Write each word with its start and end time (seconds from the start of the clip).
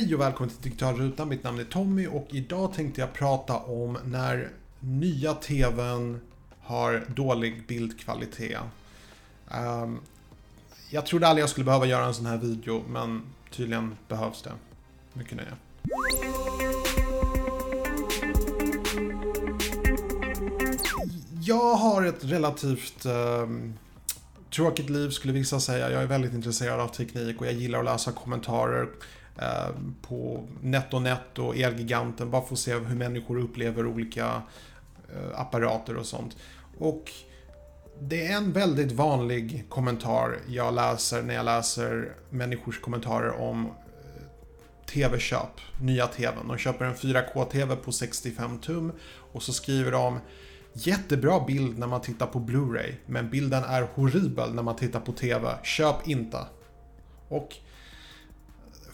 Hej 0.00 0.14
och 0.14 0.20
välkommen 0.20 0.50
till 0.50 0.62
Digitalrutan. 0.62 1.28
Mitt 1.28 1.44
namn 1.44 1.58
är 1.58 1.64
Tommy 1.64 2.06
och 2.06 2.26
idag 2.30 2.74
tänkte 2.74 3.00
jag 3.00 3.12
prata 3.12 3.56
om 3.56 3.98
när 4.04 4.48
nya 4.80 5.34
TVn 5.34 6.20
har 6.60 7.06
dålig 7.14 7.66
bildkvalitet. 7.66 8.58
Um, 9.50 10.00
jag 10.90 11.06
trodde 11.06 11.28
aldrig 11.28 11.42
jag 11.42 11.50
skulle 11.50 11.64
behöva 11.64 11.86
göra 11.86 12.04
en 12.04 12.14
sån 12.14 12.26
här 12.26 12.36
video, 12.36 12.82
men 12.88 13.22
tydligen 13.50 13.96
behövs 14.08 14.42
det. 14.42 14.52
Mycket 15.12 15.36
nöje. 15.36 15.52
Jag 21.40 21.74
har 21.74 22.02
ett 22.02 22.24
relativt 22.24 23.06
um, 23.06 23.78
tråkigt 24.50 24.90
liv 24.90 25.10
skulle 25.10 25.32
vissa 25.32 25.60
säga. 25.60 25.90
Jag 25.90 26.02
är 26.02 26.06
väldigt 26.06 26.32
intresserad 26.32 26.80
av 26.80 26.88
teknik 26.88 27.40
och 27.40 27.46
jag 27.46 27.54
gillar 27.54 27.78
att 27.78 27.84
läsa 27.84 28.12
kommentarer 28.12 28.88
Eh, 29.42 29.68
på 30.02 30.48
NetOnNet 30.60 31.38
och 31.38 31.56
Elgiganten 31.56 32.30
bara 32.30 32.42
för 32.42 32.54
att 32.54 32.58
se 32.58 32.74
hur 32.74 32.96
människor 32.96 33.38
upplever 33.38 33.86
olika 33.86 34.42
eh, 35.14 35.40
apparater 35.40 35.96
och 35.96 36.06
sånt. 36.06 36.36
Och 36.78 37.10
det 38.00 38.26
är 38.26 38.36
en 38.36 38.52
väldigt 38.52 38.92
vanlig 38.92 39.64
kommentar 39.68 40.38
jag 40.48 40.74
läser 40.74 41.22
när 41.22 41.34
jag 41.34 41.44
läser 41.44 42.12
människors 42.30 42.80
kommentarer 42.80 43.40
om 43.40 43.66
eh, 43.66 43.72
TV-köp, 44.92 45.60
nya 45.80 46.06
TVn. 46.06 46.48
De 46.48 46.58
köper 46.58 46.84
en 46.84 46.94
4K-TV 46.94 47.76
på 47.76 47.92
65 47.92 48.58
tum 48.58 48.92
och 49.32 49.42
så 49.42 49.52
skriver 49.52 49.92
de 49.92 50.20
Jättebra 50.72 51.44
bild 51.46 51.78
när 51.78 51.86
man 51.86 52.00
tittar 52.00 52.26
på 52.26 52.38
Blu-ray, 52.38 52.94
men 53.06 53.30
bilden 53.30 53.64
är 53.64 53.88
horribel 53.94 54.54
när 54.54 54.62
man 54.62 54.76
tittar 54.76 55.00
på 55.00 55.12
TV. 55.12 55.48
Köp 55.62 56.08
inte. 56.08 56.38
Och 57.28 57.56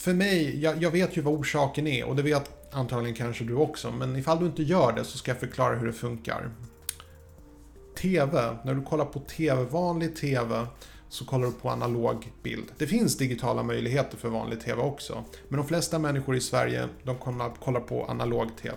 för 0.00 0.14
mig, 0.14 0.60
jag, 0.62 0.82
jag, 0.82 0.90
vet 0.90 1.16
ju 1.16 1.20
vad 1.20 1.34
orsaken 1.34 1.86
är 1.86 2.04
och 2.04 2.16
det 2.16 2.22
vet 2.22 2.74
antagligen 2.74 3.16
kanske 3.16 3.44
du 3.44 3.54
också, 3.54 3.90
men 3.90 4.16
ifall 4.16 4.38
du 4.38 4.46
inte 4.46 4.62
gör 4.62 4.92
det 4.92 5.04
så 5.04 5.18
ska 5.18 5.30
jag 5.30 5.40
förklara 5.40 5.76
hur 5.76 5.86
det 5.86 5.92
funkar. 5.92 6.50
TV, 7.98 8.56
när 8.64 8.74
du 8.74 8.82
kollar 8.82 9.04
på 9.04 9.20
TV, 9.20 9.64
vanlig 9.64 10.16
TV, 10.16 10.66
så 11.08 11.24
kollar 11.24 11.46
du 11.46 11.52
på 11.52 11.70
analog 11.70 12.32
bild. 12.42 12.64
Det 12.78 12.86
finns 12.86 13.16
digitala 13.16 13.62
möjligheter 13.62 14.16
för 14.16 14.28
vanlig 14.28 14.60
TV 14.60 14.82
också, 14.82 15.24
men 15.48 15.58
de 15.58 15.66
flesta 15.66 15.98
människor 15.98 16.36
i 16.36 16.40
Sverige, 16.40 16.88
de 17.02 17.18
kollar 17.60 17.80
på 17.80 18.04
analog 18.04 18.48
TV. 18.62 18.76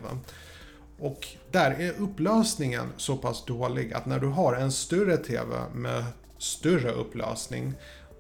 Och 0.99 1.27
där 1.51 1.71
är 1.71 2.01
upplösningen 2.01 2.93
så 2.97 3.17
pass 3.17 3.45
dålig 3.45 3.93
att 3.93 4.05
när 4.05 4.19
du 4.19 4.27
har 4.27 4.53
en 4.53 4.71
större 4.71 5.17
TV 5.17 5.55
med 5.73 6.03
större 6.37 6.91
upplösning, 6.91 7.73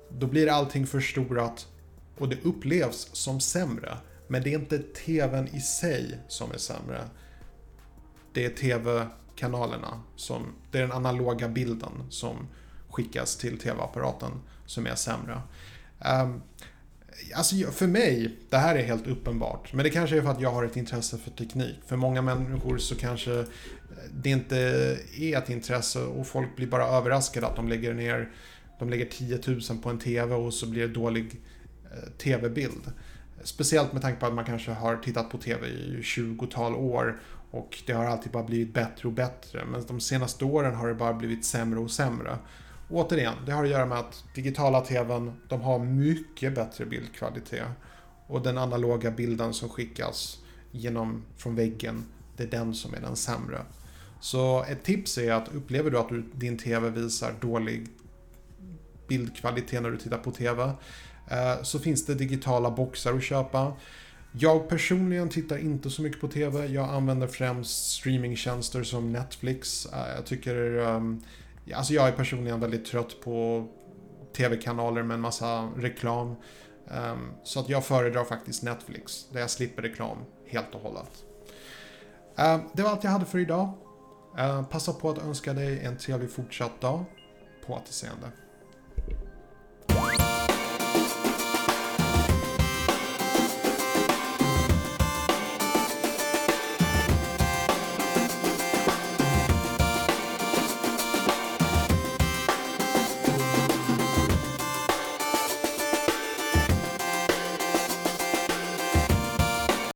då 0.09 0.27
blir 0.27 0.47
allting 0.47 0.87
förstorat 0.87 1.67
och 2.17 2.29
det 2.29 2.43
upplevs 2.43 3.09
som 3.13 3.39
sämre. 3.39 3.97
Men 4.27 4.43
det 4.43 4.53
är 4.53 4.59
inte 4.59 4.79
TVn 4.79 5.47
i 5.47 5.61
sig 5.61 6.19
som 6.27 6.51
är 6.51 6.57
sämre. 6.57 7.03
Det 8.33 8.45
är 8.45 8.49
TV-kanalerna, 8.49 10.01
som, 10.15 10.45
det 10.71 10.77
är 10.77 10.81
den 10.81 10.91
analoga 10.91 11.47
bilden 11.47 11.91
som 12.09 12.47
skickas 12.89 13.37
till 13.37 13.59
TV-apparaten 13.59 14.31
som 14.65 14.87
är 14.87 14.95
sämre. 14.95 15.41
Um, 16.23 16.41
Alltså 17.35 17.55
för 17.55 17.87
mig, 17.87 18.37
det 18.49 18.57
här 18.57 18.75
är 18.75 18.83
helt 18.83 19.07
uppenbart. 19.07 19.73
Men 19.73 19.83
det 19.83 19.89
kanske 19.89 20.17
är 20.17 20.21
för 20.21 20.29
att 20.29 20.41
jag 20.41 20.51
har 20.51 20.63
ett 20.63 20.77
intresse 20.77 21.17
för 21.17 21.31
teknik. 21.31 21.75
För 21.85 21.95
många 21.95 22.21
människor 22.21 22.77
så 22.77 22.95
kanske 22.95 23.39
eh, 23.39 23.45
det 24.13 24.29
inte 24.29 24.57
är 25.17 25.37
ett 25.37 25.49
intresse 25.49 25.99
och 25.99 26.27
folk 26.27 26.55
blir 26.55 26.67
bara 26.67 26.85
överraskade 26.85 27.47
att 27.47 27.55
de 27.55 27.67
lägger 27.67 27.93
ner 27.93 28.31
de 28.79 28.89
lägger 28.89 29.05
10 29.05 29.39
000 29.47 29.61
på 29.83 29.89
en 29.89 29.99
TV 29.99 30.35
och 30.35 30.53
så 30.53 30.67
blir 30.67 30.87
det 30.87 30.93
dålig 30.93 31.41
TV-bild. 32.17 32.91
Speciellt 33.43 33.93
med 33.93 34.01
tanke 34.01 34.19
på 34.19 34.25
att 34.25 34.33
man 34.33 34.45
kanske 34.45 34.71
har 34.71 34.97
tittat 34.97 35.29
på 35.29 35.37
TV 35.37 35.67
i 35.67 36.01
20-tal 36.01 36.75
år 36.75 37.19
och 37.51 37.83
det 37.85 37.93
har 37.93 38.05
alltid 38.05 38.31
bara 38.31 38.43
blivit 38.43 38.73
bättre 38.73 39.07
och 39.07 39.13
bättre. 39.13 39.65
Men 39.65 39.85
de 39.87 39.99
senaste 39.99 40.45
åren 40.45 40.75
har 40.75 40.87
det 40.87 40.93
bara 40.93 41.13
blivit 41.13 41.45
sämre 41.45 41.79
och 41.79 41.91
sämre. 41.91 42.37
Återigen, 42.89 43.33
det 43.45 43.51
har 43.51 43.63
att 43.63 43.69
göra 43.69 43.85
med 43.85 43.97
att 43.97 44.23
digitala 44.35 44.81
TVn, 44.81 45.33
de 45.49 45.61
har 45.61 45.79
mycket 45.79 46.55
bättre 46.55 46.85
bildkvalitet. 46.85 47.67
Och 48.27 48.41
den 48.41 48.57
analoga 48.57 49.11
bilden 49.11 49.53
som 49.53 49.69
skickas 49.69 50.39
genom, 50.71 51.23
från 51.37 51.55
väggen, 51.55 52.05
det 52.37 52.43
är 52.43 52.47
den 52.47 52.73
som 52.73 52.93
är 52.93 52.99
den 53.01 53.15
sämre. 53.15 53.61
Så 54.19 54.63
ett 54.63 54.83
tips 54.83 55.17
är 55.17 55.33
att 55.33 55.55
upplever 55.55 55.91
du 55.91 55.97
att 55.97 56.09
du, 56.09 56.23
din 56.33 56.57
TV 56.57 56.89
visar 56.89 57.33
dålig 57.41 57.87
bildkvalitet 59.07 59.81
när 59.81 59.91
du 59.91 59.97
tittar 59.97 60.17
på 60.17 60.31
TV, 60.31 60.63
eh, 61.31 61.63
så 61.63 61.79
finns 61.79 62.05
det 62.05 62.15
digitala 62.15 62.71
boxar 62.71 63.13
att 63.13 63.23
köpa. 63.23 63.73
Jag 64.35 64.69
personligen 64.69 65.29
tittar 65.29 65.57
inte 65.57 65.89
så 65.89 66.01
mycket 66.01 66.21
på 66.21 66.27
TV. 66.27 66.65
Jag 66.65 66.89
använder 66.89 67.27
främst 67.27 67.91
streamingtjänster 67.91 68.83
som 68.83 69.11
Netflix. 69.11 69.85
Eh, 69.85 70.15
jag 70.15 70.25
tycker 70.25 70.77
ehm, 70.77 71.21
Alltså 71.73 71.93
jag 71.93 72.07
är 72.07 72.11
personligen 72.11 72.59
väldigt 72.59 72.85
trött 72.85 73.21
på 73.21 73.67
tv-kanaler 74.37 75.03
med 75.03 75.15
en 75.15 75.21
massa 75.21 75.69
reklam. 75.77 76.35
Ehm, 76.91 77.31
så 77.43 77.59
att 77.59 77.69
jag 77.69 77.85
föredrar 77.85 78.23
faktiskt 78.23 78.63
Netflix, 78.63 79.27
där 79.31 79.39
jag 79.39 79.49
slipper 79.49 79.81
reklam 79.81 80.17
helt 80.47 80.75
och 80.75 80.81
hållet. 80.81 81.25
Ehm, 82.37 82.61
det 82.73 82.83
var 82.83 82.89
allt 82.89 83.03
jag 83.03 83.11
hade 83.11 83.25
för 83.25 83.39
idag. 83.39 83.73
Passa 84.69 84.93
på 84.93 85.09
att 85.09 85.17
önska 85.17 85.53
dig 85.53 85.79
en 85.79 85.97
trevlig 85.97 86.31
fortsatt 86.31 86.81
dag. 86.81 87.05
På 87.65 87.73
återseende. 87.73 88.31